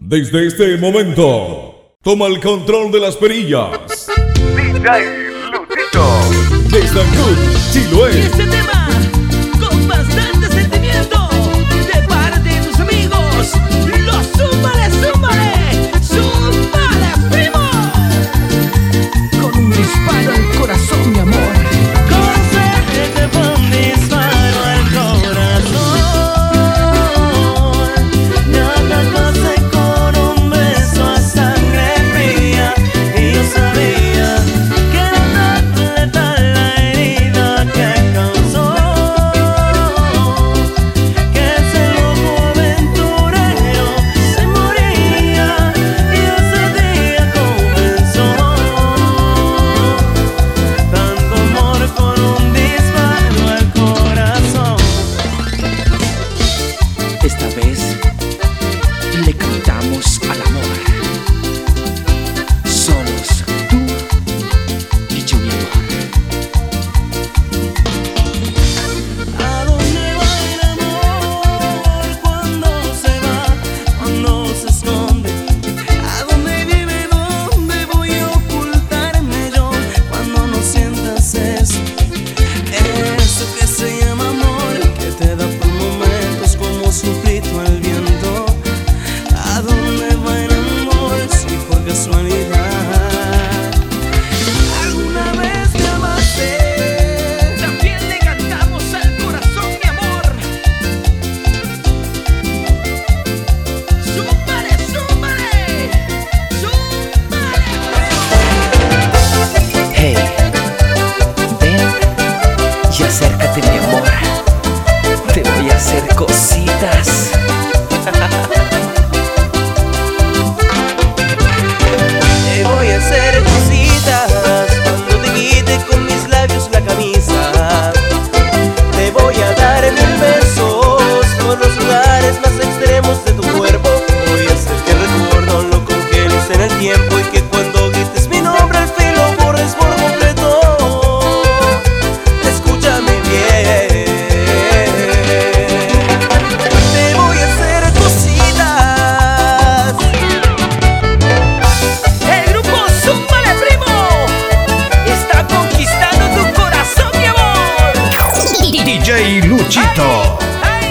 [0.00, 4.06] Desde este momento, toma el control de las perillas.
[4.54, 6.06] DJ Lutito.
[6.70, 7.36] Desde Ancud,
[7.72, 8.14] Chiloé.
[8.14, 8.88] Y este tema,
[9.58, 11.28] con bastante sentimiento,
[11.92, 13.52] de parte de tus amigos,
[14.06, 17.68] los súmale, súmale, súmale, primo.
[19.42, 21.17] Con un disparo al corazón.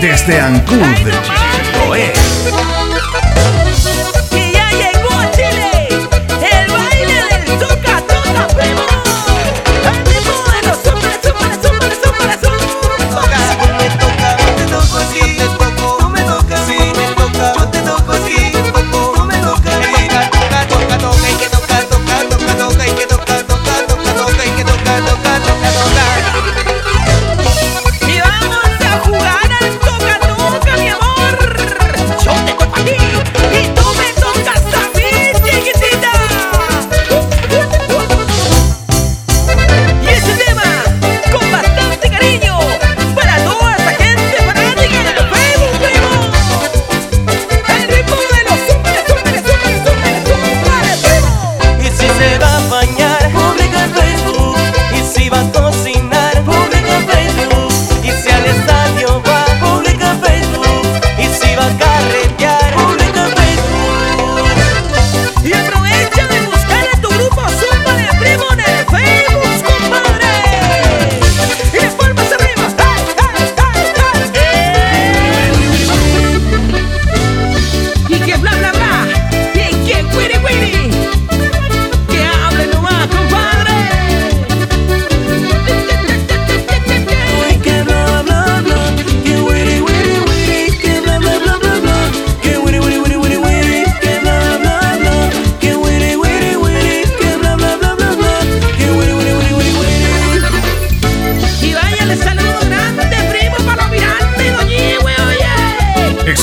[0.02, 1.08] desde Ancud,
[1.96, 2.14] ¿eh?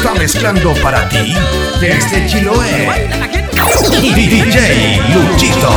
[0.05, 1.35] está mezclando para ti
[1.81, 3.11] desde Chiloé.
[4.03, 5.71] DJ Luchito.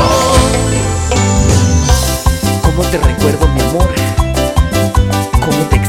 [2.61, 3.89] ¿Cómo te recuerdo, mi amor?
[5.31, 5.79] ¿Cómo te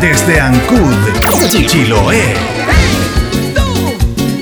[0.00, 0.94] desde Ancud,
[1.66, 2.34] Chiloé.
[2.66, 3.96] Hey, tú,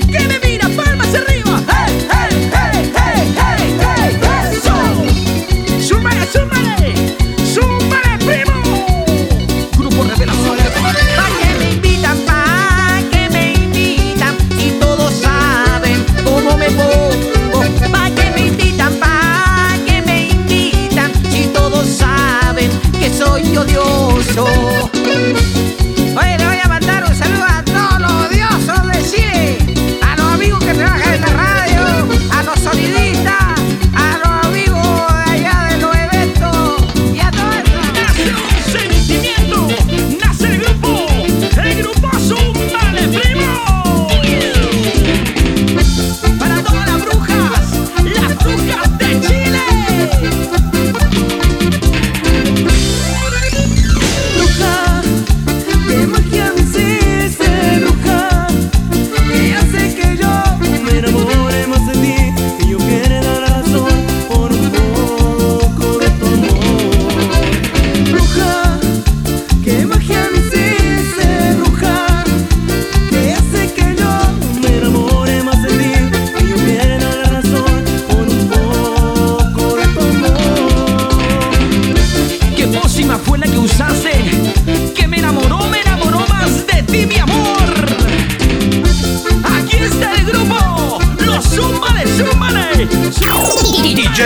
[0.09, 1.61] que me mira, palmas arriba.
[1.67, 4.75] Hey, hey, hey, hey, hey, hey, eso.
[5.85, 6.93] Súmale, súmale,
[7.53, 8.57] súmale, primo.
[9.77, 10.57] Grupo Revelación.
[11.17, 17.61] Pa' que me invitan, pa' que me invitan y todos saben cómo me pongo.
[17.91, 24.98] Pa' que me invitan, pa' que me invitan y todos saben que soy odioso.
[25.29, 25.68] No hay.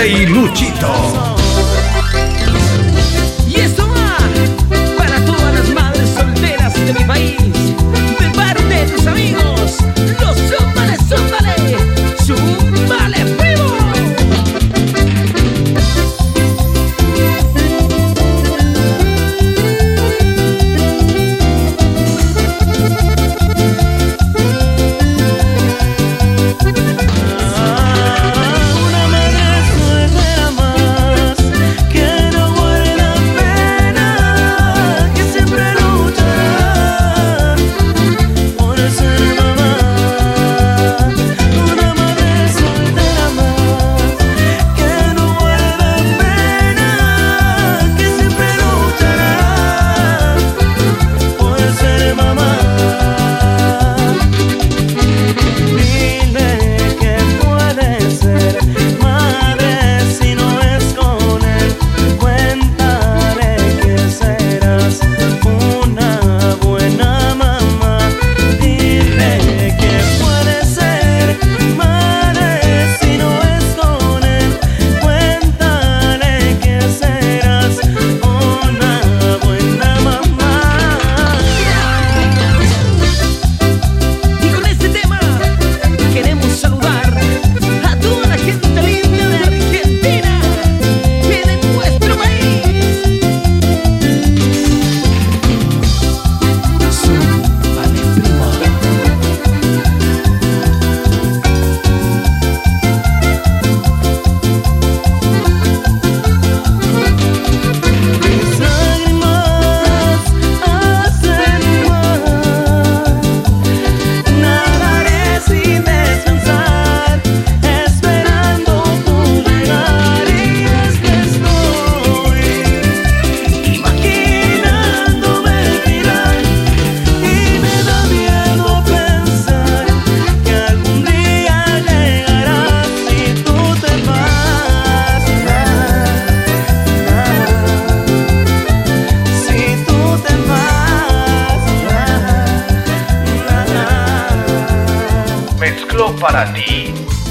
[0.06, 1.43] y Luchito.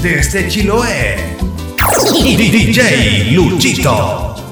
[0.03, 1.15] Desde Chiloé.
[2.11, 4.42] DJ Luchito.